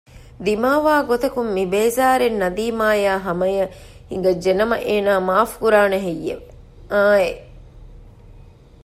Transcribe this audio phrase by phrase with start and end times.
[0.45, 3.73] ދިމާވާގޮތަކުން މިބޭޒާރެއް ނަދީމާއާ ހަމަޔަށް
[4.09, 6.45] ހިނގައްޖެ ނަމަ އޭނާ މާފުކުރާނެ ހެއްޔެވެ؟
[6.91, 7.43] އާއެނއް